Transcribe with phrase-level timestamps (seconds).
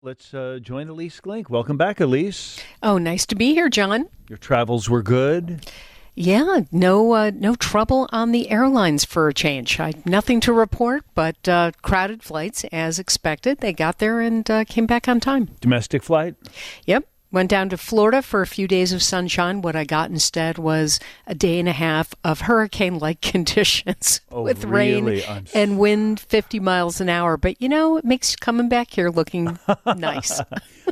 [0.00, 1.50] Let's uh, join Ilyce Glink.
[1.50, 2.60] Welcome back, Ilyce.
[2.84, 4.08] Oh, nice to be here, John.
[4.28, 5.68] Your travels were good.
[6.14, 9.80] Yeah, no, uh, no trouble on the airlines for a change.
[9.80, 13.58] I, nothing to report, but uh, crowded flights as expected.
[13.58, 15.48] They got there and uh, came back on time.
[15.60, 16.36] Domestic flight.
[16.86, 19.60] Yep, Went down to Florida for a few days of sunshine.
[19.60, 24.42] What I got instead was a day and a half of hurricane like conditions oh,
[24.42, 25.20] with really?
[25.20, 27.36] rain and wind 50 miles an hour.
[27.36, 29.58] But you know, it makes coming back here looking
[29.96, 30.40] nice.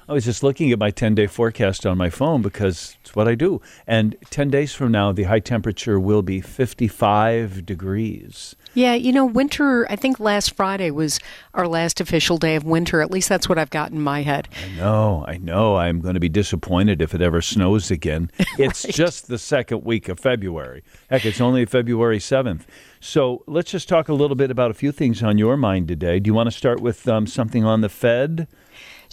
[0.08, 3.28] I was just looking at my 10 day forecast on my phone because it's what
[3.28, 3.62] I do.
[3.86, 8.54] And 10 days from now, the high temperature will be 55 degrees.
[8.76, 11.18] Yeah, you know, winter, I think last Friday was
[11.54, 13.00] our last official day of winter.
[13.00, 14.48] At least that's what I've got in my head.
[14.62, 15.76] I know, I know.
[15.76, 18.30] I'm going to be disappointed if it ever snows again.
[18.58, 18.94] It's right.
[18.94, 20.82] just the second week of February.
[21.08, 22.62] Heck, it's only February 7th.
[23.00, 26.20] So let's just talk a little bit about a few things on your mind today.
[26.20, 28.46] Do you want to start with um, something on the Fed?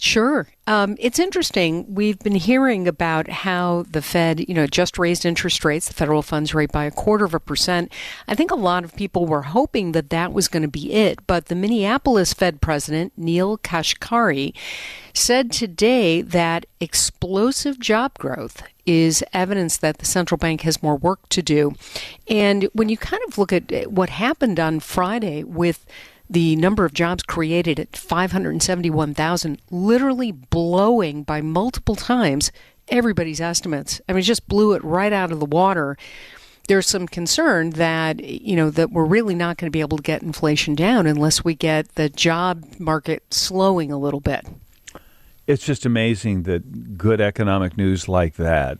[0.03, 0.49] Sure.
[0.67, 1.95] Um, it's interesting.
[1.95, 6.21] We've been hearing about how the Fed, you know, just raised interest rates, the federal
[6.21, 7.89] funds rate by a quarter of a percent.
[8.27, 11.25] I think a lot of people were hoping that that was going to be it.
[11.25, 14.53] But the Minneapolis Fed president, Neel Kashkari,
[15.13, 21.29] said today that explosive job growth is evidence that the central bank has more work
[21.29, 21.75] to do.
[22.27, 25.85] And when you kind of look at what happened on Friday with
[26.29, 32.51] the number of jobs created at 571,000, literally blowing by multiple times
[32.87, 34.01] everybody's estimates.
[34.07, 35.97] I mean, just blew it right out of the water.
[36.67, 40.03] There's some concern that you know that we're really not going to be able to
[40.03, 44.47] get inflation down unless we get the job market slowing a little bit.
[45.45, 48.79] It's just amazing that good economic news like that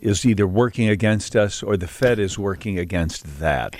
[0.00, 3.76] is either working against us or the Fed is working against that.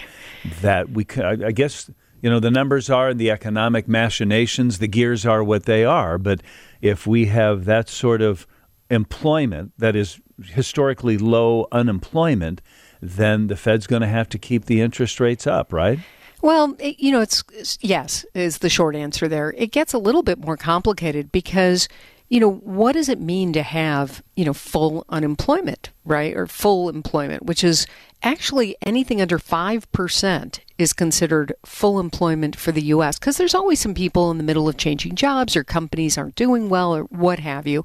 [0.61, 1.91] That we, I guess
[2.23, 6.19] you know, the numbers are and the economic machinations, the gears are what they are.
[6.19, 6.41] But
[6.81, 8.47] if we have that sort of
[8.91, 12.61] employment that is historically low unemployment,
[13.01, 15.99] then the Fed's going to have to keep the interest rates up, right?
[16.41, 19.53] Well, it, you know, it's, it's yes, is the short answer there.
[19.57, 21.89] It gets a little bit more complicated because
[22.29, 26.37] you know, what does it mean to have, you know, full unemployment, right?
[26.37, 27.87] Or full employment, which is
[28.23, 33.19] actually anything under 5% is considered full employment for the U.S.
[33.19, 36.69] because there's always some people in the middle of changing jobs or companies aren't doing
[36.69, 37.85] well or what have you.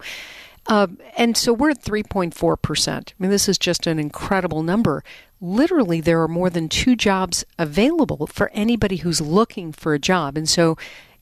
[0.67, 2.89] Uh, and so we're at 3.4%.
[2.89, 5.03] I mean, this is just an incredible number.
[5.41, 10.37] Literally, there are more than two jobs available for anybody who's looking for a job.
[10.37, 10.77] And so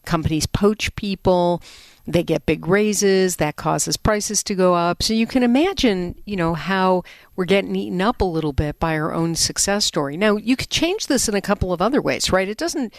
[0.06, 1.62] companies poach people
[2.08, 5.04] they get big raises that causes prices to go up.
[5.04, 7.04] So you can imagine you know how
[7.36, 10.18] we're getting eaten up a little bit by our own success story.
[10.18, 12.48] Now you could change this in a couple of other ways right?
[12.48, 12.94] It doesn't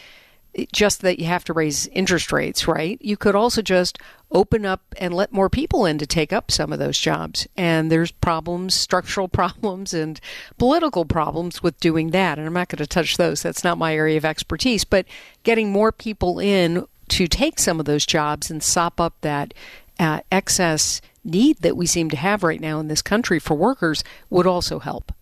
[0.70, 2.98] just that you have to raise interest rates right?
[3.00, 3.98] You could also just
[4.30, 7.46] open up and let more people in to take up some of those jobs.
[7.56, 10.20] And there's problems structural problems and
[10.58, 12.38] political problems with doing that.
[12.38, 13.42] And i'm not going to touch those.
[13.42, 14.84] That's not my area of expertise.
[14.84, 15.06] But
[15.42, 19.52] getting more people in to take some of those jobs and sop up that
[19.98, 24.02] uh, excess need that we seem to have right now in this country for workers
[24.30, 25.12] would also help.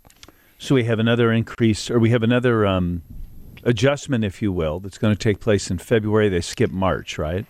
[0.56, 3.02] So we have another increase, or we have another um,
[3.64, 6.28] adjustment, if you will, that's going to take place in February.
[6.28, 7.44] They skip March, right?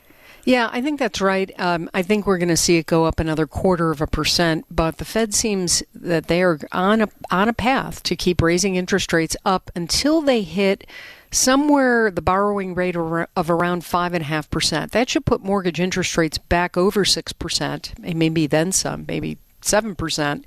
[0.44, 1.50] Yeah, I think that's right.
[1.58, 4.64] Um, I think we're going to see it go up another quarter of a percent,
[4.70, 8.76] but the Fed seems that they are on a on a path to keep raising
[8.76, 10.86] interest rates up until they hit
[11.30, 14.90] somewhere the borrowing rate of around 5.5%.
[14.90, 20.44] That should put mortgage interest rates back over 6%, maybe then some, maybe 7%.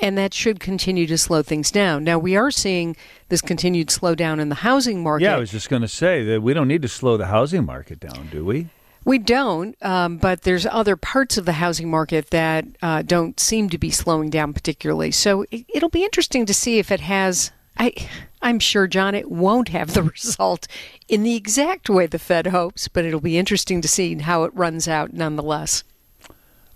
[0.00, 2.04] And that should continue to slow things down.
[2.04, 2.96] Now, we are seeing
[3.30, 5.24] this continued slowdown in the housing market.
[5.24, 7.64] Yeah, I was just going to say that we don't need to slow the housing
[7.64, 8.68] market down, do we?
[9.04, 13.70] We don't, um, but there's other parts of the housing market that uh, don't seem
[13.70, 15.12] to be slowing down particularly.
[15.12, 17.92] So it, it'll be interesting to see if it has I,
[18.42, 20.66] I'm sure, John, it won't have the result
[21.08, 24.54] in the exact way the Fed hopes, but it'll be interesting to see how it
[24.54, 25.84] runs out nonetheless.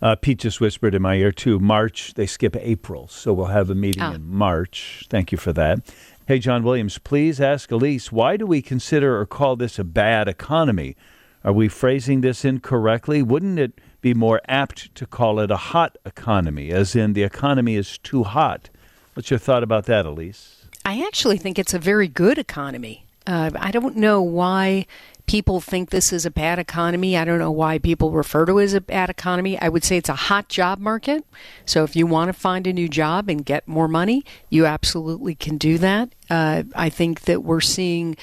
[0.00, 1.60] Uh, Pete just whispered in my ear, too.
[1.60, 4.14] March, they skip April, so we'll have a meeting ah.
[4.14, 5.06] in March.
[5.08, 5.78] Thank you for that.
[6.26, 10.28] Hey, John Williams, please ask Ilyce, why do we consider or call this a bad
[10.28, 10.96] economy?
[11.44, 13.22] Are we phrasing this incorrectly?
[13.22, 17.76] Wouldn't it be more apt to call it a hot economy, as in the economy
[17.76, 18.70] is too hot?
[19.14, 20.61] What's your thought about that, Ilyce?
[20.84, 23.04] I actually think it's a very good economy.
[23.26, 24.86] Uh, I don't know why
[25.26, 27.16] people think this is a bad economy.
[27.16, 29.58] I don't know why people refer to it as a bad economy.
[29.58, 31.24] I would say it's a hot job market.
[31.64, 35.36] So if you want to find a new job and get more money, you absolutely
[35.36, 36.10] can do that.
[36.28, 38.16] Uh, I think that we're seeing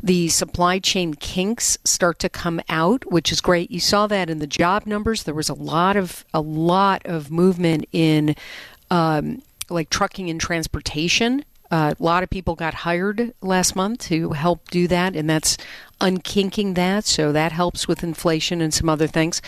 [0.00, 3.70] the supply chain kinks start to come out, which is great.
[3.70, 5.24] You saw that in the job numbers.
[5.24, 8.36] There was a lot of a lot of movement in
[8.90, 11.44] um, like trucking and transportation.
[11.70, 15.56] Uh, a lot of people got hired last month to help do that, and that's
[16.00, 17.04] unkinking that.
[17.04, 19.42] So that helps with inflation and some other things.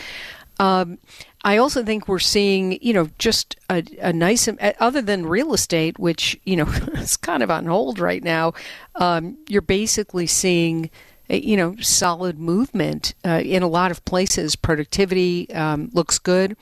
[0.59, 0.99] Um,
[1.43, 4.47] I also think we're seeing, you know, just a, a, nice,
[4.79, 8.53] other than real estate, which, you know, is kind of on hold right now,
[8.95, 10.91] um, you're basically seeing,
[11.31, 14.55] uh, you know, solid movement uh, in a lot of places.
[14.55, 16.55] Productivity um, looks good.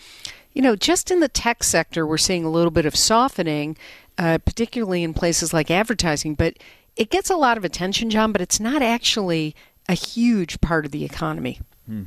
[0.54, 3.78] You know, just in the tech sector, we're seeing a little bit of softening,
[4.20, 6.58] uh, particularly in places like advertising, but
[6.98, 9.56] it gets a lot of attention, John, but it's not actually
[9.88, 11.62] a huge part of the economy.
[11.88, 12.04] Hmm.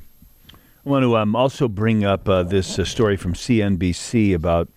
[0.85, 4.69] I want to um, also bring up uh, this uh, story from CNBC about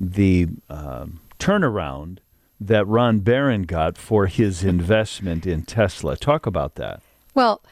[0.00, 2.18] the um, turnaround
[2.60, 6.16] that Ron Baron got for his investment in Tesla.
[6.16, 7.00] Talk about that.
[7.34, 7.62] Well,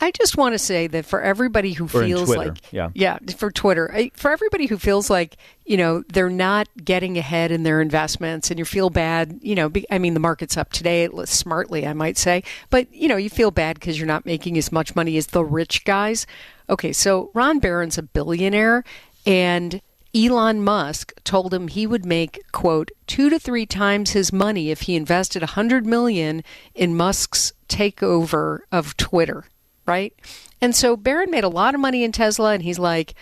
[0.00, 2.90] I, I just want to say that for everybody who or feels like, yeah.
[2.94, 7.62] yeah, for Twitter, for everybody who feels like, you know, they're not getting ahead in
[7.62, 11.86] their investments and you feel bad, you know, I mean, the market's up today, smartly,
[11.86, 14.96] I might say, but, you know, you feel bad because you're not making as much
[14.96, 16.26] money as the rich guys.
[16.68, 18.84] Okay, so Ron Baron's a billionaire,
[19.26, 19.80] and
[20.14, 24.82] Elon Musk told him he would make quote two to three times his money if
[24.82, 26.42] he invested a hundred million
[26.74, 29.44] in Musk's takeover of Twitter,
[29.86, 30.14] right?
[30.60, 33.14] And so Baron made a lot of money in Tesla, and he's like,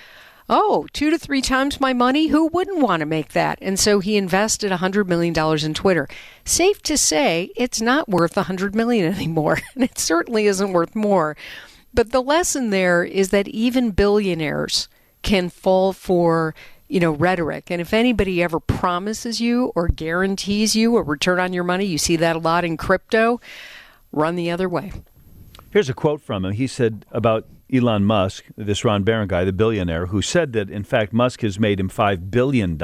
[0.48, 2.28] "Oh, two to three times my money?
[2.28, 5.74] Who wouldn't want to make that?" And so he invested a hundred million dollars in
[5.74, 6.08] Twitter.
[6.44, 10.94] Safe to say, it's not worth a hundred million anymore, and it certainly isn't worth
[10.94, 11.36] more.
[11.94, 14.88] But the lesson there is that even billionaires
[15.22, 16.54] can fall for
[16.88, 21.52] you know rhetoric and if anybody ever promises you or guarantees you a return on
[21.52, 23.40] your money you see that a lot in crypto
[24.10, 24.90] run the other way
[25.70, 29.52] here's a quote from him he said about Elon Musk, this Ron Baron guy, the
[29.52, 32.78] billionaire, who said that in fact Musk has made him $5 billion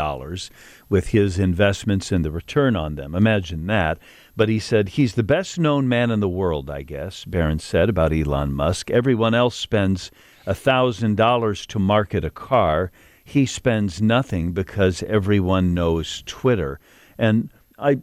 [0.91, 3.15] with his investments and the return on them.
[3.15, 3.99] Imagine that.
[4.37, 7.89] But he said he's the best known man in the world, I guess, Baron said
[7.89, 8.91] about Elon Musk.
[8.91, 10.11] Everyone else spends
[10.47, 12.93] $1,000 to market a car.
[13.25, 16.79] He spends nothing because everyone knows Twitter.
[17.17, 17.49] And
[17.79, 18.01] I,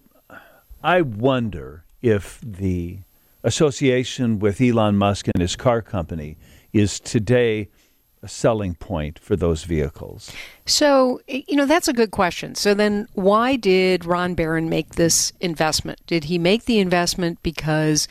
[0.82, 3.02] I wonder if the
[3.44, 6.38] association with Elon Musk and his car company
[6.74, 7.70] is today
[8.24, 10.32] a selling point for those vehicles?
[10.66, 12.56] So, you know, that's a good question.
[12.56, 16.00] So, then why did Ron Baron make this investment?
[16.06, 18.08] Did he make the investment because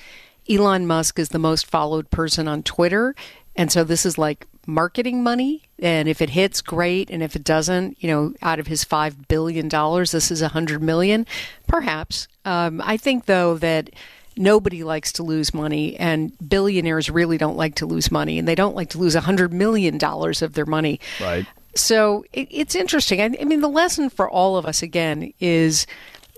[0.48, 3.14] Elon Musk is the most followed person on Twitter?
[3.56, 5.62] And so this is like marketing money.
[5.78, 7.10] And if it hits, great.
[7.10, 10.82] And if it doesn't, you know, out of his $5 billion, this is a 100
[10.82, 11.26] million?
[11.66, 12.28] Perhaps.
[12.44, 13.90] Um, I think, though, that
[14.40, 18.54] nobody likes to lose money, and billionaires really don't like to lose money, and they
[18.54, 20.98] don't like to lose a hundred million dollars of their money.
[21.20, 21.46] Right.
[21.76, 23.20] So it, it's interesting.
[23.20, 25.86] I, I mean, the lesson for all of us again is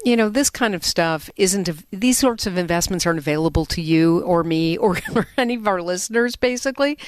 [0.04, 4.20] you know, this kind of stuff isn't, these sorts of investments aren't available to you
[4.22, 6.98] or me or, or, any of our listeners, basically.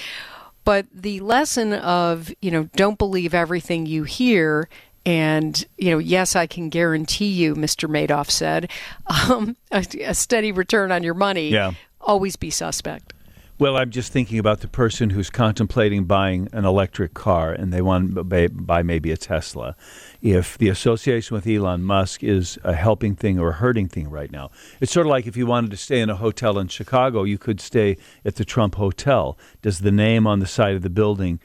[0.65, 4.69] But the lesson of, you know, don't believe everything you hear
[5.07, 7.89] and, you know, yes, I can guarantee you, Mr.
[7.89, 8.71] Madoff said,
[9.07, 11.51] um, a, a, steady return on your money.
[11.51, 11.73] Yeah.
[12.01, 13.13] Always be suspect.
[13.57, 17.81] Well, I'm just thinking about the person who's contemplating buying an electric car and they
[17.81, 19.77] want to buy maybe a Tesla.
[20.21, 24.33] If the association with Elon Musk is a helping thing or a hurting thing right
[24.33, 24.51] now,
[24.81, 27.39] it's sort of like if you wanted to stay in a hotel in Chicago, you
[27.39, 29.39] could stay at the Trump Hotel.
[29.63, 31.39] Does the name on the side of the building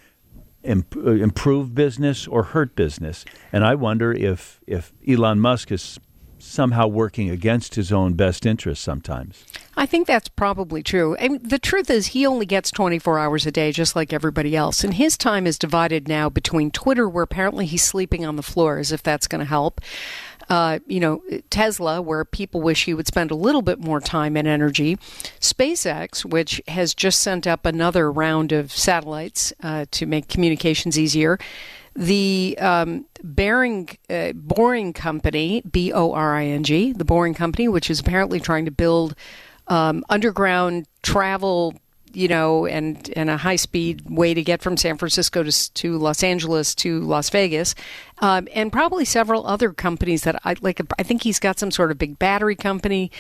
[0.63, 3.25] imp- uh, improve business or hurt business.
[3.51, 5.99] And I wonder if if Elon Musk is
[6.39, 9.46] somehow working against his own best interests sometimes.
[9.75, 11.15] I think that's probably true.
[11.22, 14.84] Mean, the truth is, he only gets 24 hours a day, just like everybody else.
[14.84, 18.79] And his time is divided now between Twitter, where apparently he's sleeping on the floor,
[18.79, 19.79] as if that's going to help,
[20.50, 24.36] uh, you know, Tesla, where people wish he would spend a little bit more time
[24.36, 24.98] and energy,
[25.39, 31.38] SpaceX, which has just sent up another round of satellites uh, to make communications easier.
[32.00, 37.68] The um, Boring, uh, Boring Company, B O R I N G, the Boring Company,
[37.68, 39.15] which is apparently trying to build
[39.68, 41.75] um, underground travel
[42.13, 45.98] you know, and, and a high speed way to get from San Francisco to, to
[45.98, 47.75] Los Angeles to Las Vegas,
[48.20, 50.82] um, and probably several other companies that I like.
[50.98, 53.12] I think he's got some sort of big battery company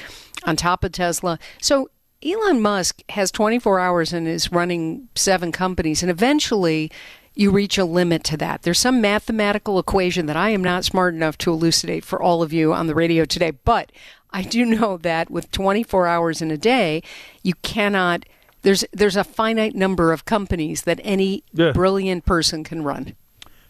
[0.45, 1.37] on top of Tesla.
[1.61, 1.89] So
[2.23, 6.91] Elon Musk has 24 hours and is running seven companies, and eventually
[7.39, 8.63] you reach a limit to that.
[8.63, 12.51] There's some mathematical equation that I am not smart enough to elucidate for all of
[12.51, 13.91] you on the radio today, but
[14.31, 17.01] I do know that with 24 hours in a day,
[17.41, 18.25] you cannot.
[18.63, 21.71] There's there's a finite number of companies that any Yeah.
[21.71, 23.15] brilliant person can run.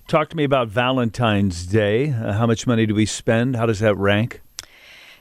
[0.07, 2.09] Talk to me about Valentine's Day.
[2.11, 3.55] Uh, how much money do we spend?
[3.55, 4.41] How does that rank?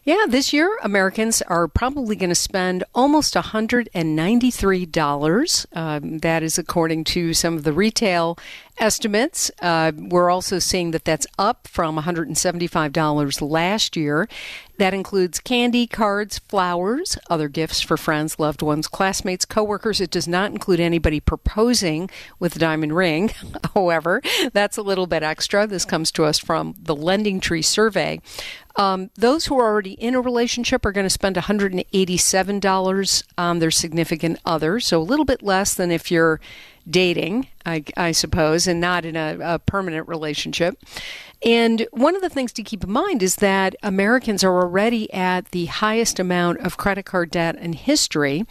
[0.09, 5.67] Yeah, this year Americans are probably going to spend almost $193.
[5.77, 8.39] Um, that is according to some of the retail
[8.81, 9.51] estimates.
[9.61, 14.29] Uh, we're also seeing that that's up from $175 last year.
[14.79, 20.01] That includes candy, cards, flowers, other gifts for friends, loved ones, classmates, coworkers.
[20.01, 22.09] It does not include anybody proposing
[22.39, 23.33] with a diamond ring.
[23.75, 25.67] However, that's a little bit extra.
[25.67, 28.21] This comes to us from the Lending Tree survey.
[28.77, 33.71] Um, those who are already in a relationship are going to spend $187 on their
[33.73, 36.41] significant other, so a little bit less than if you're
[36.89, 40.79] dating, I, I suppose, and not in a, a permanent relationship.
[41.45, 45.51] And one of the things to keep in mind is that Americans are already at
[45.53, 48.45] the highest amount of credit card debt in history,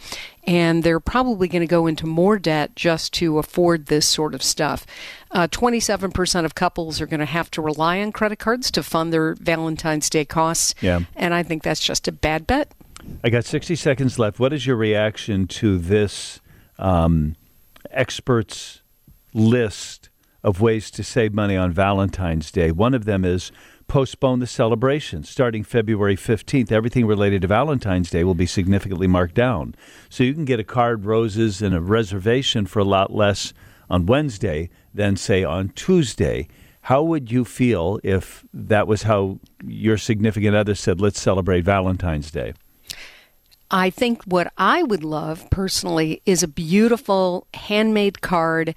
[0.44, 4.42] and they're probably going to go into more debt just to afford this sort of
[4.42, 4.86] stuff.
[5.30, 9.12] Uh, 27% of couples are going to have to rely on credit cards to fund
[9.12, 10.74] their Valentine's Day costs.
[10.80, 11.00] Yeah.
[11.14, 12.72] And I think that's just a bad bet.
[13.22, 14.38] I got 60 seconds left.
[14.38, 16.40] What is your reaction to this
[16.78, 17.36] um,
[17.90, 18.82] experts
[19.34, 20.10] list
[20.42, 22.70] of ways to save money on Valentine's Day?
[22.70, 23.52] One of them is
[23.88, 25.24] postpone the celebration.
[25.24, 29.74] Starting February 15th, everything related to Valentine's Day will be significantly marked down.
[30.08, 33.52] So you can get a card, roses, and a reservation for a lot less
[33.90, 36.48] on Wednesday than, say, on Tuesday.
[36.82, 42.30] How would you feel if that was how your significant other said, let's celebrate Valentine's
[42.30, 42.52] Day?
[43.70, 48.74] I think what I would love personally is a beautiful handmade card,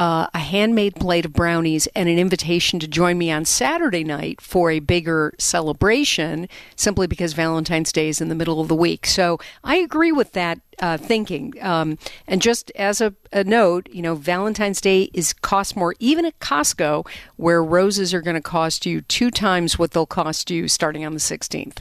[0.00, 4.40] uh, a handmade plate of brownies, and an invitation to join me on Saturday night
[4.40, 9.06] for a bigger celebration, simply because Valentine's Day is in the middle of the week.
[9.06, 11.54] So I agree with that uh, thinking.
[11.62, 11.96] Um,
[12.26, 16.40] and just as a, a note, you know, Valentine's Day is cost more even at
[16.40, 17.06] Costco,
[17.36, 21.12] where roses are going to cost you two times what they'll cost you starting on
[21.12, 21.78] the 16th.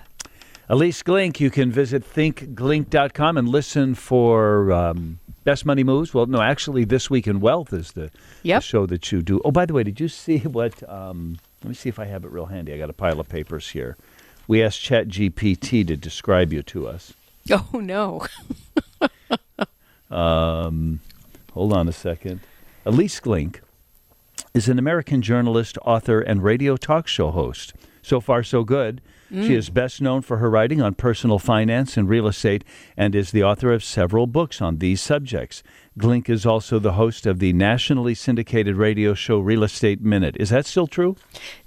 [0.72, 6.13] Ilyce Glink, you can visit thinkglink.com and listen for um, Best Money Moves.
[6.13, 8.10] Well, no, actually, This Week in Wealth is the,
[8.42, 9.42] the show that you do.
[9.44, 10.90] Oh, by the way, did you see what?
[10.90, 12.74] Um, let me see if I have it real handy.
[12.74, 13.98] I got a pile of papers here.
[14.48, 17.13] We asked ChatGPT to describe you to us.
[17.51, 18.25] Oh, no.
[20.10, 21.00] Um,
[21.54, 22.42] hold on a second.
[22.86, 23.60] Ilyce Glink
[24.54, 27.74] is an American journalist, author, and radio talk show host.
[28.01, 29.01] So far, so good.
[29.34, 32.65] She is best known for her writing on personal finance and real estate
[32.98, 35.63] and is the author of several books on these subjects.
[35.98, 40.36] Glink is also the host of the nationally syndicated radio show Real Estate Minute.
[40.38, 41.15] Is that still true?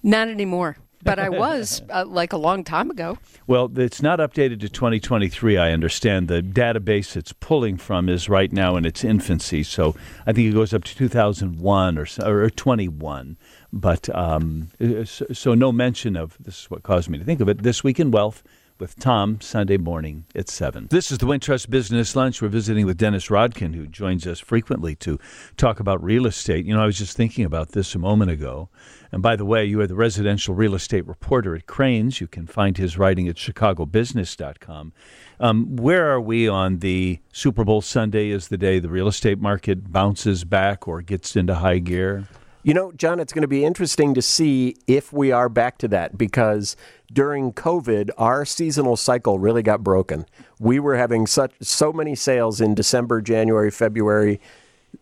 [0.02, 0.76] Not anymore.
[1.02, 3.18] But I was uh, like a long time ago.
[3.46, 6.28] Well, it's not updated to 2023, I understand.
[6.28, 9.62] The database it's pulling from is right now in its infancy.
[9.62, 9.94] So
[10.26, 13.36] I think it goes up to 2001 or, or 21.
[13.74, 14.68] But um,
[15.04, 17.64] so, so no mention of this is what caused me to think of it.
[17.64, 18.44] This Week in Wealth
[18.78, 20.88] with Tom, Sunday morning at 7.
[20.90, 22.40] This is the Wintrust Business Lunch.
[22.40, 25.18] We're visiting with Dennis Rodkin, who joins us frequently to
[25.56, 26.66] talk about real estate.
[26.66, 28.68] You know, I was just thinking about this a moment ago.
[29.10, 32.20] And by the way, you are the residential real estate reporter at Crain's.
[32.20, 34.92] You can find his writing at chicagobusiness.com.
[35.40, 39.40] Um, where are we on the Super Bowl Sunday is the day the real estate
[39.40, 42.28] market bounces back or gets into high gear?
[42.64, 45.88] You know, John, it's going to be interesting to see if we are back to
[45.88, 46.76] that because
[47.12, 50.24] during COVID, our seasonal cycle really got broken.
[50.58, 54.40] We were having such so many sales in December, January, February.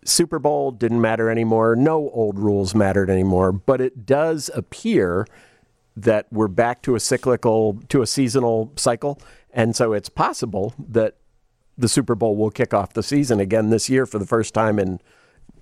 [0.05, 1.77] Super Bowl didn't matter anymore.
[1.77, 3.53] No old rules mattered anymore.
[3.53, 5.25] But it does appear
[5.97, 9.21] that we're back to a cyclical, to a seasonal cycle.
[9.53, 11.15] And so it's possible that
[11.79, 14.81] the Super Bowl will kick off the season again this year for the first time
[14.81, 15.01] in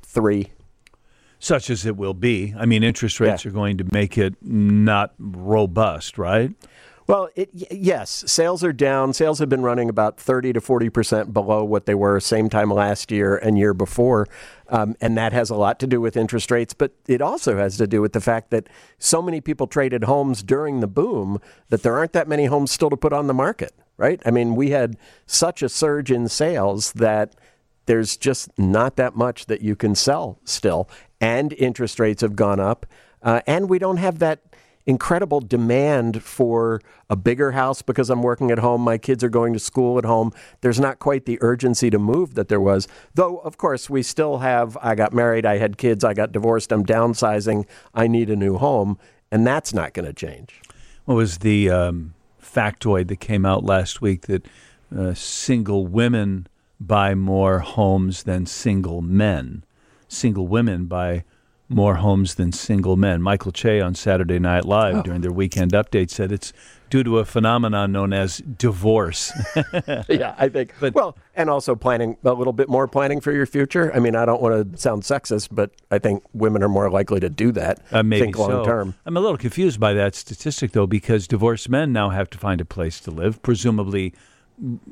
[0.03, 0.53] three,
[1.41, 2.55] Such as it will be.
[2.57, 3.49] I mean, interest rates Yeah.
[3.51, 6.53] are going to make it not robust, right?
[7.07, 9.15] Well, it, yes, sales are down.
[9.15, 12.71] Sales have been running about 30 to 40 percent below what they were same time
[12.71, 14.29] last year and year before.
[14.69, 17.77] Um, and that has a lot to do with interest rates, but it also has
[17.79, 18.69] to do with the fact that
[18.99, 22.91] so many people traded homes during the boom that there aren't that many homes still
[22.91, 24.23] to put on the market, right?
[24.25, 27.35] I mean, we had such a surge in sales that
[27.87, 30.89] there's just not that much that you can sell still.
[31.21, 32.87] And interest rates have gone up.
[33.23, 34.41] Uh, and we don't have that
[34.87, 38.81] incredible demand for a bigger house because I'm working at home.
[38.81, 40.33] My kids are going to school at home.
[40.63, 42.89] There's not quite the urgency to move that there was.
[43.15, 46.73] Though, of course, we still have I got married, I had kids, I got divorced,
[46.73, 48.99] I'm downsizing, I need a new home.
[49.31, 50.61] And that's not going to change.
[51.05, 54.47] What was the um, factoid that came out last week that
[54.97, 56.49] uh, single women
[56.81, 59.65] buy more homes than single men.
[60.09, 61.25] Single women buy
[61.69, 63.23] more homes than single men.
[63.23, 65.03] Michael Che on Saturday Night Live oh.
[65.03, 66.53] during their weekend update said it's
[66.91, 69.33] due to a phenomenon known as divorce.
[70.09, 70.75] yeah, I think.
[70.81, 73.95] But, well, and also planning a little bit more planning for your future.
[73.95, 77.21] I mean, I don't want to sound sexist, but I think women are more likely
[77.21, 77.79] to do that.
[77.93, 78.65] Uh, maybe think long so.
[78.65, 78.95] term.
[79.07, 82.61] I'm a little confused by that statistic though, because divorced men now have to find
[82.61, 84.13] a place to live, presumably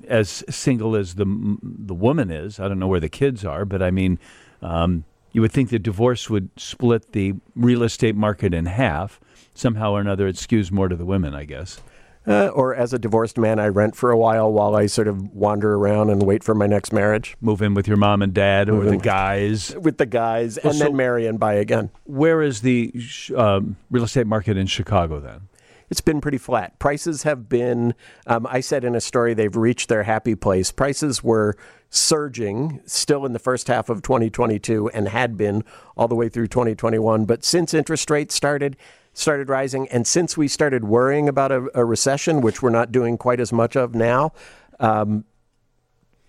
[0.07, 1.27] as single as the
[1.63, 2.59] the woman is.
[2.59, 4.19] I don't know where the kids are, but I mean.
[4.61, 9.21] Um, you would think that divorce would split the real estate market in half.
[9.55, 11.81] Somehow or another, it skews more to the women, I guess.
[12.27, 15.35] Uh, or as a divorced man, I rent for a while while I sort of
[15.35, 17.37] wander around and wait for my next marriage.
[17.41, 19.75] Move in with your mom and dad Move or the guys.
[19.81, 21.91] With the guys, well, and so then marry and buy again.
[22.05, 22.93] Where is the
[23.35, 25.49] um, real estate market in Chicago then?
[25.91, 26.79] It's been pretty flat.
[26.79, 27.95] Prices have been,
[28.27, 30.71] um, I said in a story, they've reached their happy place.
[30.71, 31.57] Prices were
[31.91, 35.65] surging still in the first half of 2022 and had been
[35.97, 37.25] all the way through 2021.
[37.25, 38.77] But since interest rates started,
[39.15, 43.17] started rising, and since we started worrying about a, a recession, which we're not doing
[43.17, 44.33] quite as much of now,
[44.81, 45.25] um,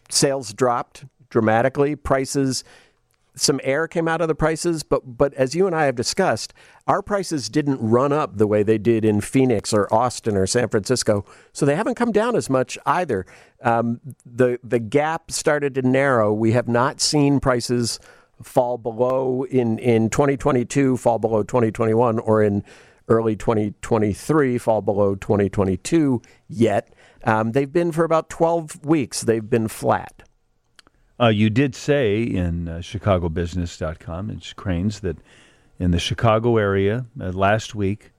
[0.09, 1.95] sales dropped dramatically.
[1.95, 2.63] Prices
[3.39, 6.53] some air came out of the prices, but but as you and I have discussed,
[6.87, 10.69] our prices didn't run up the way they did in Phoenix or Austin or San
[10.69, 13.25] Francisco, so they haven't come down as much either.
[13.63, 16.33] Um, the the gap started to narrow.
[16.33, 17.99] We have not seen prices
[18.43, 22.63] fall below in in 2022, fall below 2021, or in
[23.07, 26.93] early 2023, fall below 2022 yet.
[27.23, 29.21] Um, they've been for about 12 weeks.
[29.21, 30.28] They've been flat.
[31.19, 35.17] Uh, you did say in uh, ChicagoBusiness.com, it's Crain's, that
[35.77, 38.11] in the Chicago area uh, last week,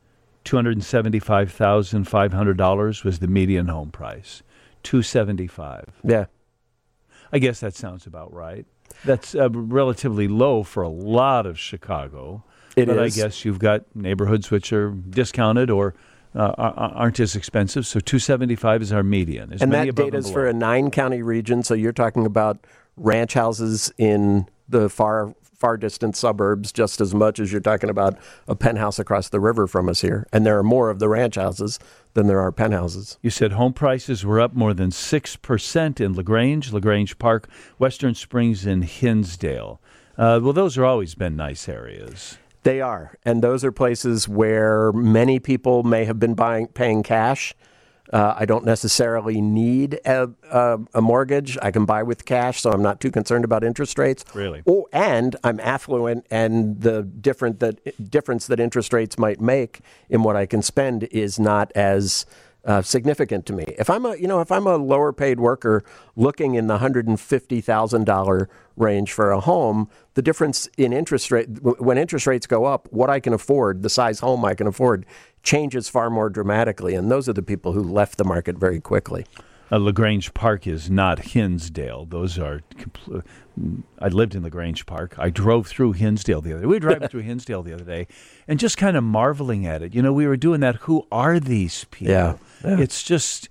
[0.44, 4.42] $275,500 was the median home price.
[4.82, 6.24] 275 Yeah.
[7.32, 8.66] I guess that sounds about right.
[9.04, 12.42] That's uh, relatively low for a lot of Chicago.
[12.76, 13.18] It but is.
[13.18, 15.94] I guess you've got neighborhoods which are discounted or
[16.34, 17.86] uh, aren't as expensive.
[17.86, 19.52] So 275 is our median.
[19.60, 21.62] and that data is for a nine county region.
[21.62, 22.66] So you're talking about
[23.00, 28.16] ranch houses in the far far distant suburbs just as much as you're talking about
[28.48, 30.26] a penthouse across the river from us here.
[30.32, 31.78] And there are more of the ranch houses
[32.14, 33.18] than there are penthouses.
[33.20, 38.14] You said home prices were up more than 6% in LaGrange, La Grange Park, Western
[38.14, 39.82] Springs, and Hinsdale.
[40.16, 42.38] Uh, well, those have always been nice areas.
[42.62, 43.18] They are.
[43.26, 47.54] And those are places where many people may have been buying paying cash
[48.12, 51.56] uh, I don't necessarily need a, a, a, mortgage.
[51.62, 54.24] I can buy with cash, so I'm not too concerned about interest rates.
[54.34, 54.62] Really?
[54.66, 60.22] Oh, and I'm affluent, and the different that difference that interest rates might make in
[60.22, 62.26] what I can spend is not as
[62.64, 63.64] uh, significant to me.
[63.78, 65.82] If I'm a you know if I'm a lower paid worker
[66.16, 70.92] looking in the hundred and fifty thousand dollar range for a home, the difference in
[70.92, 74.54] interest rate when interest rates go up, what I can afford, the size home I
[74.54, 75.06] can afford,
[75.42, 79.26] changes far more dramatically, and those are the people who left the market very quickly.
[79.72, 82.06] Uh, La Grange Park is not Hinsdale.
[82.06, 82.60] Those are.
[82.76, 83.24] Compl-
[83.98, 85.14] I lived in La Grange Park.
[85.18, 86.66] I drove through Hinsdale the other day.
[86.66, 88.06] We were driving through Hinsdale the other day,
[88.48, 89.94] and just kind of marveling at it.
[89.94, 90.76] You know, we were doing that.
[90.76, 92.12] Who are these people?
[92.12, 92.80] Yeah, yeah.
[92.80, 93.48] it's just,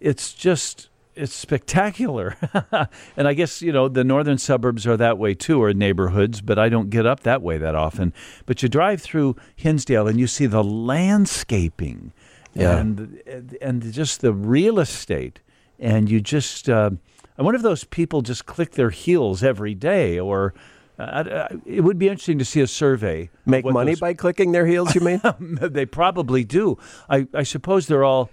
[0.00, 2.36] it's just, it's spectacular.
[3.16, 6.40] and I guess you know the northern suburbs are that way too, or neighborhoods.
[6.40, 8.12] But I don't get up that way that often.
[8.46, 12.12] But you drive through Hinsdale and you see the landscaping.
[12.54, 12.78] Yeah.
[12.78, 13.22] And
[13.60, 15.40] and just the real estate
[15.80, 16.90] and you just uh,
[17.38, 20.54] I wonder if those people just click their heels every day or.
[20.98, 23.30] Uh, it would be interesting to see a survey.
[23.46, 24.00] Make money those...
[24.00, 25.22] by clicking their heels, you mean?
[25.40, 26.76] they probably do.
[27.08, 28.28] I, I, suppose they're all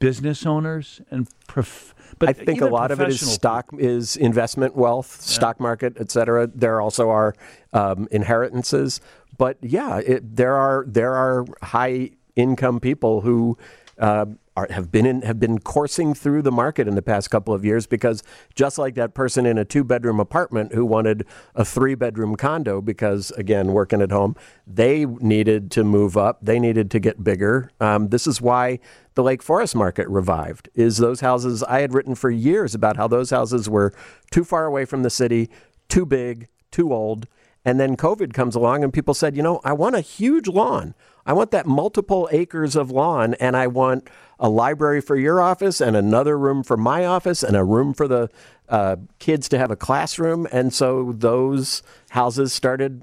[0.00, 4.76] business owners and prof- but I think a lot of it is stock is investment
[4.76, 5.34] wealth, yeah.
[5.34, 6.48] stock market, et cetera.
[6.48, 7.34] There also are
[7.72, 9.00] um, inheritances,
[9.38, 13.56] but yeah, it, there are there are high income people who
[13.98, 17.52] uh, are, have been in, have been coursing through the market in the past couple
[17.52, 18.22] of years because
[18.54, 22.80] just like that person in a two bedroom apartment who wanted a three bedroom condo
[22.80, 24.36] because again working at home
[24.66, 26.38] they needed to move up.
[26.42, 27.70] They needed to get bigger.
[27.80, 28.78] Um, this is why
[29.14, 33.08] the Lake Forest market revived is those houses I had written for years about how
[33.08, 33.92] those houses were
[34.30, 35.50] too far away from the city
[35.88, 37.26] too big too old.
[37.64, 40.94] And then COVID comes along and people said, you know, I want a huge lawn.
[41.26, 44.08] I want that multiple acres of lawn and I want
[44.38, 48.06] a library for your office and another room for my office and a room for
[48.08, 48.28] the
[48.68, 50.46] uh, kids to have a classroom.
[50.52, 53.02] And so those houses started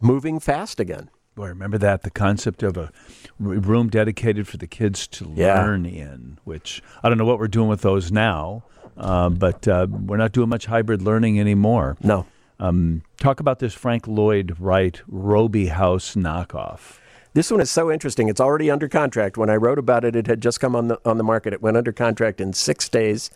[0.00, 1.10] moving fast again.
[1.34, 2.92] Boy, remember that the concept of a
[3.38, 5.60] room dedicated for the kids to Yeah.
[5.64, 8.62] learn in, which I don't know what we're doing with those now,
[8.96, 11.96] uh, but uh, we're not doing much hybrid learning anymore.
[12.02, 12.26] No.
[12.60, 16.98] Um, talk about this Frank Lloyd Wright Robie House knockoff.
[17.34, 18.28] This one is so interesting.
[18.28, 19.36] It's already under contract.
[19.36, 21.52] When I wrote about it, it had just come on the on the market.
[21.52, 23.28] It went under contract in six days.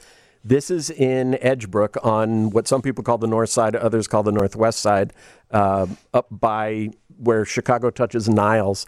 [0.45, 4.31] This is in Edgebrook on what some people call the north side, others call the
[4.31, 5.13] northwest side,
[5.51, 8.87] uh, up by where Chicago touches Niles.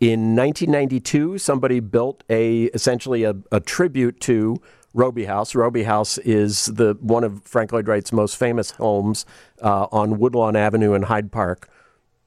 [0.00, 4.60] In 1992, somebody built a essentially a, a tribute to
[4.92, 5.54] Robie House.
[5.54, 9.24] Robie House is the one of Frank Lloyd Wright's most famous homes
[9.62, 11.70] uh, on Woodlawn Avenue in Hyde Park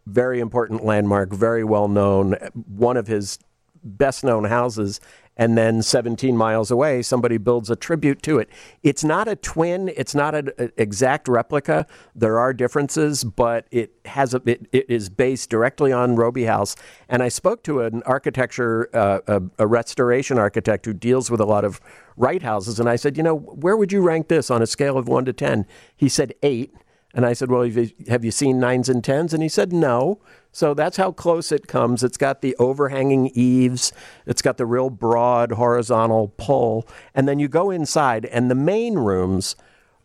[0.10, 3.40] very important landmark, very well known, one of his
[3.84, 5.00] best known houses.
[5.40, 8.50] And then 17 miles away, somebody builds a tribute to it.
[8.84, 11.88] It's not a twin, it's not an exact replica.
[12.14, 16.76] There are differences, but it has a, it, it is based directly on Robie House.
[17.08, 21.46] And I spoke to an architecture, uh, a, a restoration architect who deals with a
[21.46, 21.80] lot of
[22.18, 22.78] Wright houses.
[22.78, 25.24] And I said, you know, where would you rank this on a scale of one
[25.24, 25.66] to 10?
[25.96, 26.74] He said eight.
[27.14, 27.64] And I said, Well,
[28.08, 29.34] have you, seen nines and tens?
[29.34, 30.20] And he said, No.
[30.52, 32.04] So that's how close it comes.
[32.04, 33.94] It's got the overhanging eaves,
[34.26, 36.88] it's got the real broad horizontal pull.
[37.14, 39.56] And then you go inside, and the main rooms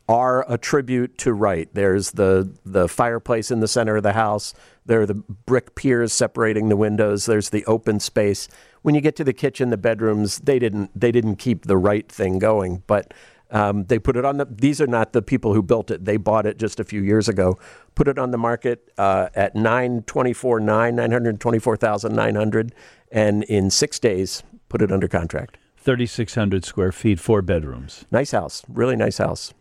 [0.09, 1.69] are a tribute to Wright.
[1.73, 4.53] There's the, the fireplace in the center of the house,
[4.85, 8.49] there are the brick piers separating the windows, there's the open space.
[8.83, 12.11] When you get to the kitchen, the bedrooms, they didn't, they didn't keep the Wright
[12.11, 12.83] thing going.
[12.87, 13.14] But
[13.55, 14.47] um, they put it on the.
[14.51, 16.05] These are not the people who built it.
[16.05, 17.59] They bought it just a few years ago.
[17.95, 21.77] Put it on the market uh, at nine twenty four nine nine hundred twenty four
[21.77, 22.75] thousand nine hundred,
[23.11, 25.57] and in six days put it under contract.
[25.77, 28.07] 3,600 square feet, four bedrooms.
[28.11, 29.53] Nice house, really nice house.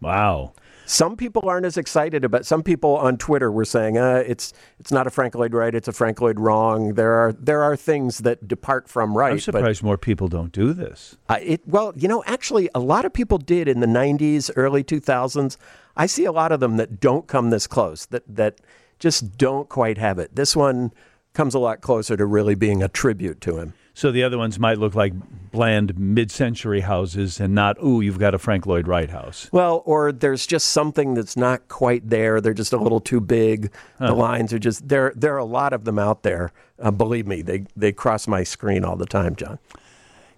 [0.00, 0.54] Wow.
[0.88, 2.46] Some people aren't as excited about.
[2.46, 5.74] Some people on Twitter were saying, uh, "It's it's not a Frank Lloyd Wright.
[5.74, 9.32] It's a Frank Lloyd wrong." There are there are things that depart from right.
[9.32, 11.18] I'm but- surprised more people don't do this.
[11.28, 14.82] Uh, it, well, you know, actually, a lot of people did in the 90s, early
[14.82, 15.58] 2000s.
[15.94, 18.60] I see a lot of them that don't come this close, that, that
[18.98, 20.36] just don't quite have it.
[20.36, 20.92] This one
[21.34, 23.74] comes a lot closer to really being a tribute to him.
[23.98, 25.12] So the other ones might look like
[25.50, 29.48] bland mid-century houses and not, ooh, you've got a Frank Lloyd Wright house.
[29.50, 32.40] Well, or there's just something that's not quite there.
[32.40, 33.72] They're just a little too big.
[33.98, 35.12] The lines are just there.
[35.16, 36.52] There are a lot of them out there.
[36.78, 39.58] Uh, believe me, they they cross my screen all the time, John.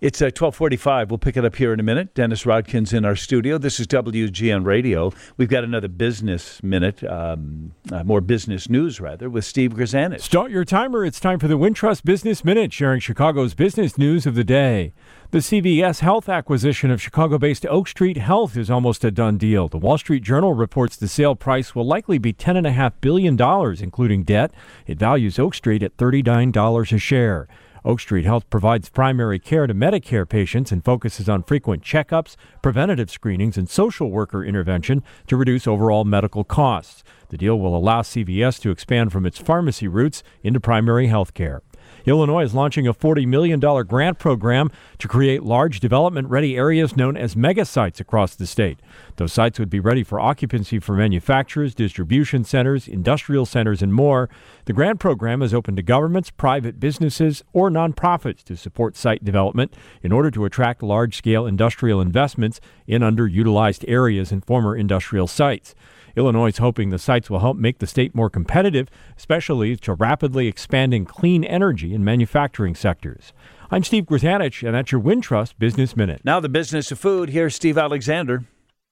[0.01, 1.11] It's at 1245.
[1.11, 2.15] We'll pick it up here in a minute.
[2.15, 3.59] Dennis Rodkin's in our studio.
[3.59, 5.13] This is WGN Radio.
[5.37, 10.23] We've got another business minute, um, uh, more business news, rather, with Steve Grzanich.
[10.23, 11.05] Start your timer.
[11.05, 14.95] It's time for the Wintrust Business Minute, sharing Chicago's business news of the day.
[15.33, 19.69] The CVS Health acquisition of Chicago based Oak Street Health is almost a done deal.
[19.69, 23.39] The Wall Street Journal reports the sale price will likely be $10.5 billion,
[23.83, 24.51] including debt.
[24.87, 27.47] It values Oak Street at $39 a share.
[27.85, 33.11] Oak Street Health provides primary care to Medicare patients and focuses on frequent checkups, preventative
[33.11, 37.03] screenings, and social worker intervention to reduce overall medical costs.
[37.31, 41.63] The deal will allow CVS to expand from its pharmacy roots into primary health care.
[42.07, 47.17] Illinois is launching a $40 million grant program to create large development ready areas known
[47.17, 48.81] as mega sites across the state.
[49.17, 54.29] Those sites would be ready for occupancy for manufacturers, distribution centers, industrial centers, and more.
[54.65, 59.75] The grant program is open to governments, private businesses, or nonprofits to support site development
[60.03, 65.75] in order to attract large scale industrial investments in underutilized areas and former industrial sites.
[66.17, 70.47] Illinois is hoping the sites will help make the state more competitive, especially to rapidly
[70.47, 73.33] expanding clean energy and manufacturing sectors.
[73.71, 76.23] I'm Steve Grzanich, and that's your Wintrust Business Minute.
[76.25, 77.31] Now, the business of food.
[77.31, 78.45] Here's Steve Alexander.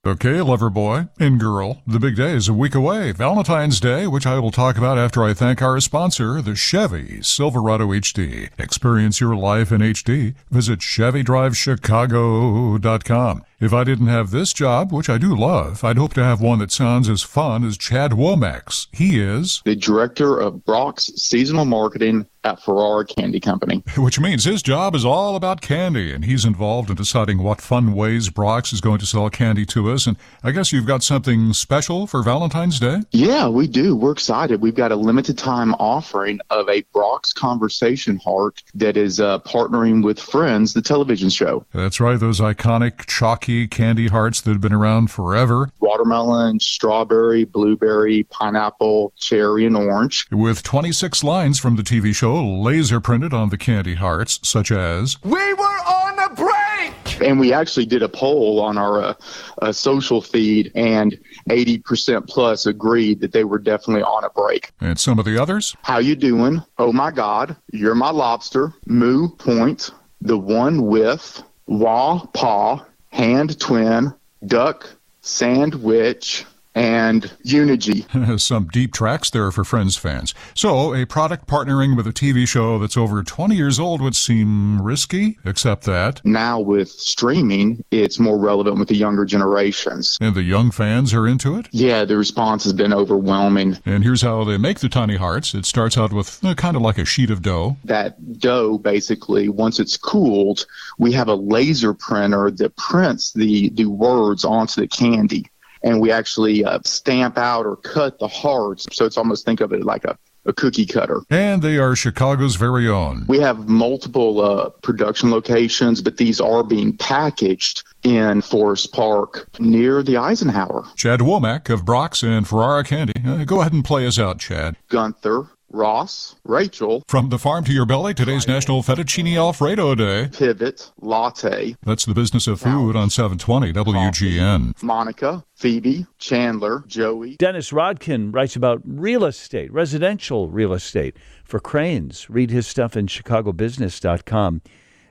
[0.07, 3.11] Okay, lover boy and girl, the big day is a week away.
[3.11, 7.89] Valentine's Day, which I will talk about after I thank our sponsor, the Chevy Silverado
[7.89, 8.49] HD.
[8.61, 10.37] Experience your life in HD.
[10.53, 13.45] Visit ChevyDriveChicago.com.
[13.59, 16.61] If I didn't have this job, which I do love, I'd hope to have one
[16.61, 18.87] that sounds as fun as Chad Womack's.
[18.93, 23.83] He is, the director of Brach's seasonal marketing at Ferrara Candy Company.
[23.97, 27.93] which means his job is all about candy, and he's involved in deciding what fun
[27.95, 30.07] ways Brach's is going to sell candy to us.
[30.07, 33.01] And I guess you've got something special for Valentine's Day?
[33.11, 33.95] Yeah, we do.
[33.95, 34.63] We're excited.
[34.63, 40.03] We've got a limited time offering of a Brach's Conversation Heart that is uh, partnering
[40.03, 41.67] with Friends, the television show.
[41.75, 45.71] That's right, those iconic chalky candy hearts that have been around forever.
[45.81, 50.27] Watermelon, strawberry, blueberry, pineapple, cherry, and orange.
[50.31, 55.17] With 26 lines from the TV show laser printed on the candy hearts, such as
[55.23, 57.21] We were on a break!
[57.21, 59.15] And we actually did a poll on our uh,
[59.61, 61.19] uh, social feed, and
[61.51, 64.71] 80% plus agreed that they were definitely on a break.
[64.81, 65.77] And some of the others?
[65.83, 66.63] How you doing?
[66.79, 68.73] Oh my God, you're my lobster.
[68.87, 74.15] Moo Point, the one with Wah Paw, Hand Twin,
[74.47, 74.89] Duck
[75.21, 76.45] Sandwich,
[76.79, 78.07] and Unity.
[78.37, 80.33] Some deep tracks there for Friends fans.
[80.55, 84.81] So, a product partnering with a TV show that's over 20 years old would seem
[84.81, 86.25] risky, except that.
[86.25, 90.17] Now, with streaming, it's more relevant with the younger generations.
[90.21, 91.69] And the young fans are into it?
[91.73, 93.79] Yeah, the response has been overwhelming.
[93.85, 96.83] And here's how they make the tiny hearts it starts out with uh, kind of
[96.83, 97.77] like a sheet of dough.
[97.85, 100.65] That dough, basically, once it's cooled,
[100.99, 105.51] we have a laser printer that prints the, the words onto the candy
[105.83, 108.87] and we actually uh, stamp out or cut the hearts.
[108.93, 111.21] So it's almost think of it like a a cookie cutter.
[111.31, 113.27] And they are Chicago's very own.
[113.29, 120.03] We have multiple uh, production locations, but these are being packaged in Forest Park near
[120.03, 120.85] the Eisenhower.
[120.97, 123.13] Chad Womack of Brach's and Ferrara Candy.
[123.25, 124.77] Uh, go ahead and play us out, Chad.
[124.89, 127.03] Gunther, Ross, Rachel.
[127.07, 130.29] From the farm to your belly, today's National Fettuccine Alfredo Day.
[130.33, 131.77] Pivot, Latte.
[131.83, 134.83] That's the business of food on 720 WGN.
[134.83, 137.37] Monica, Phoebe, Chandler, Joey.
[137.37, 142.31] Dennis Rodkin writes about real estate, residential real estate for Crain's.
[142.31, 144.63] Read his stuff in chicagobusiness.com.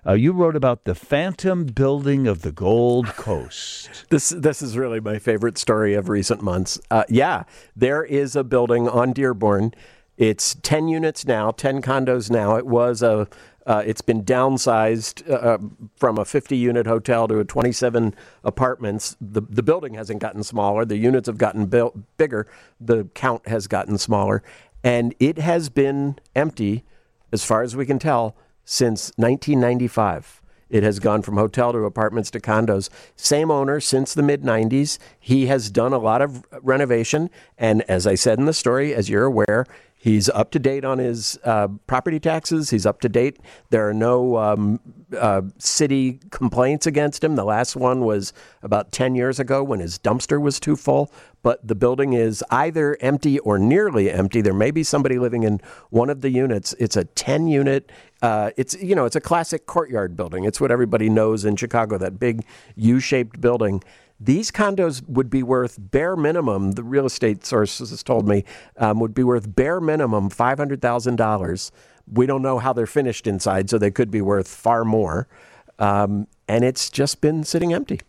[0.08, 4.06] Uh, you wrote about the phantom building of the Gold Coast.
[4.10, 6.80] this this is really my favorite story of recent months.
[6.90, 7.44] Uh, yeah,
[7.76, 9.74] there is a building on Dearborn.
[10.18, 12.56] It's ten units now, ten condos now.
[12.56, 13.28] It was a
[13.68, 15.58] uh, it's been downsized uh, uh,
[15.98, 19.18] from a 50 unit hotel to a 27 apartments.
[19.20, 20.86] The, the building hasn't gotten smaller.
[20.86, 22.48] The units have gotten built bigger.
[22.80, 24.42] The count has gotten smaller.
[24.86, 26.86] And it has been empty,
[27.34, 30.42] as far as we can tell, since 1995.
[30.70, 32.90] It has gone from hotel to apartments to condos.
[33.18, 34.98] Same owner since the mid 90s.
[35.20, 37.30] He has done a lot of renovation.
[37.58, 39.66] And as I said in the story, as you're aware,
[40.08, 42.70] He's up to date on his uh, property taxes.
[42.70, 43.40] He's up to date.
[43.72, 44.80] There are no um,
[45.14, 47.36] uh, city complaints against him.
[47.36, 48.32] The last one was
[48.64, 51.12] about 10 years ago when his dumpster was too full.
[51.44, 54.40] But the building is either empty or nearly empty.
[54.40, 56.74] There may be somebody living in one of the units.
[56.80, 57.92] It's a 10 unit.
[58.22, 60.46] Uh, it's you know it's a classic courtyard building.
[60.46, 61.98] It's what everybody knows in Chicago.
[61.98, 62.46] That big
[62.78, 63.84] U-shaped building.
[64.20, 68.44] These condos would be worth bare minimum, the real estate sources told me,
[68.78, 71.72] um, would be worth bare minimum $500,000.
[72.12, 75.28] We don't know how they're finished inside, so they could be worth far more.
[75.78, 78.00] Um, and it's just been sitting empty.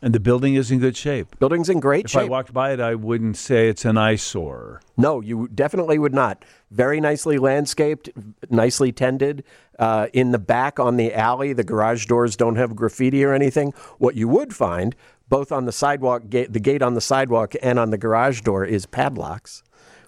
[0.00, 1.38] And the building is in good shape.
[1.40, 2.22] Building's in great if shape.
[2.22, 4.80] If I walked by it, I wouldn't say it's an eyesore.
[4.96, 6.44] No, you definitely would not.
[6.70, 8.08] Very nicely landscaped,
[8.48, 9.42] nicely tended.
[9.76, 13.72] Uh, in the back on the alley, the garage doors don't have graffiti or anything.
[13.98, 14.94] What you would find
[15.28, 18.64] both on the sidewalk gate, the gate on the sidewalk and on the garage door
[18.64, 19.62] is padlocks,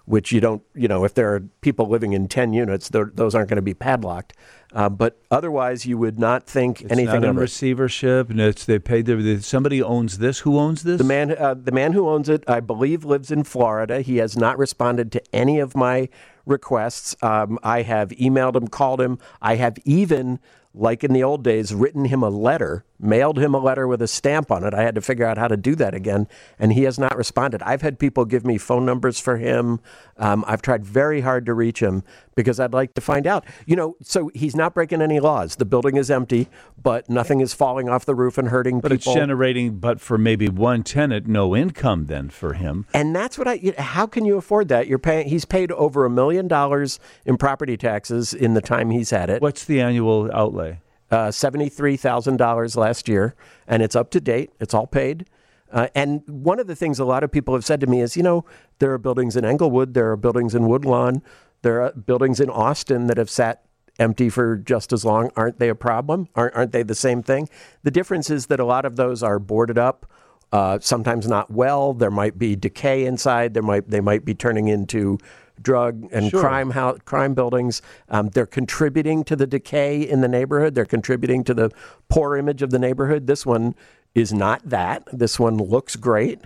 [0.05, 3.49] which you don't, you know, if there are people living in 10 units, those aren't
[3.49, 4.33] going to be padlocked.
[4.73, 8.79] Uh, but otherwise, you would not think it's anything not in receivership, and it's they
[8.79, 10.39] paid their, somebody owns this.
[10.39, 10.97] Who owns this?
[10.97, 14.01] The man, uh, the man who owns it, I believe, lives in Florida.
[14.01, 16.07] He has not responded to any of my
[16.45, 17.17] requests.
[17.21, 19.19] Um, I have emailed him, called him.
[19.41, 20.39] I have even
[20.73, 24.07] like in the old days, written him a letter, mailed him a letter with a
[24.07, 24.73] stamp on it.
[24.73, 26.27] I had to figure out how to do that again,
[26.59, 27.61] and he has not responded.
[27.63, 29.79] I've had people give me phone numbers for him.
[30.17, 32.03] Um, I've tried very hard to reach him
[32.35, 33.45] because I'd like to find out.
[33.65, 35.55] You know, so he's not breaking any laws.
[35.55, 36.47] The building is empty,
[36.81, 39.13] but nothing is falling off the roof and hurting but people.
[39.13, 42.85] But it's generating, but for maybe one tenant, no income then for him.
[42.93, 43.73] And that's what I.
[43.77, 44.87] How can you afford that?
[44.87, 45.27] You're paying.
[45.27, 49.41] He's paid over a million dollars in property taxes in the time he's had it.
[49.41, 50.79] What's the annual outlay?
[51.11, 53.35] Uh, $73,000 last year,
[53.67, 54.49] and it's up to date.
[54.61, 55.25] It's all paid.
[55.69, 58.15] Uh, and one of the things a lot of people have said to me is,
[58.15, 58.45] you know,
[58.79, 61.21] there are buildings in Englewood, there are buildings in Woodlawn,
[61.61, 63.63] there are buildings in Austin that have sat
[63.99, 65.31] empty for just as long.
[65.35, 66.27] Aren't they a problem?
[66.35, 67.49] Aren't, aren't they the same thing?
[67.83, 70.05] The difference is that a lot of those are boarded up,
[70.51, 71.93] uh, sometimes not well.
[71.93, 73.53] There might be decay inside.
[73.53, 75.17] There might they might be turning into
[75.61, 76.41] drug and sure.
[76.41, 77.81] crime ho- crime buildings.
[78.09, 80.75] Um, they're contributing to the decay in the neighborhood.
[80.75, 81.71] They're contributing to the
[82.09, 83.27] poor image of the neighborhood.
[83.27, 83.75] This one
[84.15, 85.07] is not that.
[85.11, 86.41] This one looks great.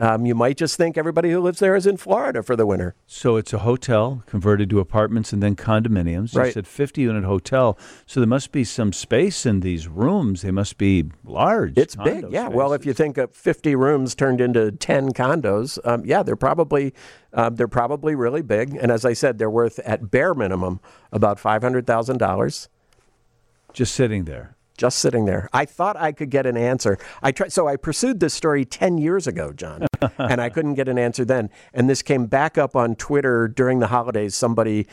[0.00, 2.94] Um, you might just think everybody who lives there is in Florida for the winter.
[3.06, 6.34] So it's a hotel converted to apartments and then condominiums.
[6.34, 6.46] Right.
[6.46, 7.78] You said 50 unit hotel.
[8.06, 10.40] So there must be some space in these rooms.
[10.40, 11.76] They must be large.
[11.76, 12.44] It's big, yeah.
[12.44, 12.56] Spaces.
[12.56, 16.94] Well, if you think of 50 rooms turned into 10 condos, um, yeah, they're probably
[17.34, 18.74] um, they're probably really big.
[18.74, 20.80] And as I said, they're worth at bare minimum
[21.12, 22.68] about $500,000.
[23.72, 25.46] Just sitting there just sitting there.
[25.52, 26.96] I thought I could get an answer.
[27.22, 29.86] I tried, so I pursued this story 10 years ago, John,
[30.18, 31.50] and I couldn't get an answer then.
[31.74, 34.34] And this came back up on Twitter during the holidays.
[34.34, 34.86] Somebody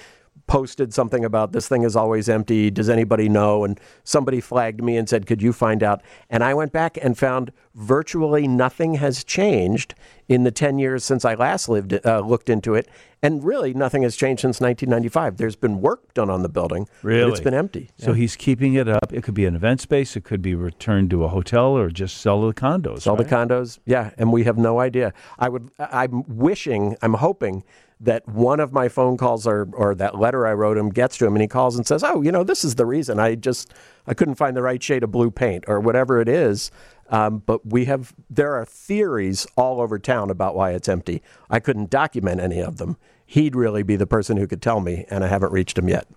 [0.48, 2.72] posted something about this thing is always empty.
[2.72, 3.64] Does anybody know?
[3.64, 6.02] And somebody flagged me and said, Could you find out?
[6.30, 9.94] And I went back and found virtually nothing has changed
[10.28, 12.90] in the 10 years since I last lived, uh, looked into it.
[13.22, 15.38] And really, nothing has changed since 1995.
[15.38, 17.24] There's been work done on the building, really?
[17.24, 17.90] but it's been empty.
[17.98, 18.18] So yeah.
[18.18, 19.12] he's keeping it up.
[19.12, 22.18] It could be an event space, it could be returned to a hotel, or just
[22.18, 23.02] sell the condos.
[23.02, 23.28] Sell right?
[23.28, 24.12] the condos, yeah.
[24.18, 25.14] And we have no idea.
[25.40, 27.64] I would, I'm wishing, I'm hoping
[28.00, 31.26] that one of my phone calls or, or that letter I wrote him gets to
[31.26, 33.74] him and he calls and says, Oh, you know, this is the reason I just,
[34.06, 36.70] I couldn't find the right shade of blue paint or whatever it is.
[37.10, 41.24] Um, but we have, there are theories all over town about why it's empty.
[41.50, 42.98] I couldn't document any of them.
[43.26, 46.08] He'd really be the person who could tell me, and I haven't reached him yet.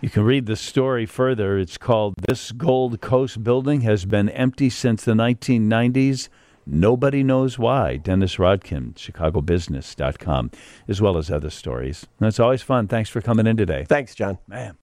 [0.00, 1.58] You can read the story further.
[1.58, 6.28] It's called This Gold Coast Building Has Been Empty Since the 1990s.
[6.70, 7.96] Nobody knows why.
[7.96, 10.50] Dennis Rodkin, ChicagoBusiness.com,
[10.86, 12.06] as well as other stories.
[12.18, 12.88] That's always fun.
[12.88, 13.86] Thanks for coming in today.
[13.88, 14.36] Thanks, John.
[14.46, 14.76] Man.